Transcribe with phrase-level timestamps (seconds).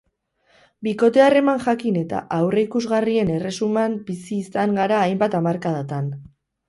[0.85, 6.09] Bikote-harreman jakin eta aurreikusgarrien erresuman bizi izan gara hainbat hamarkadatan.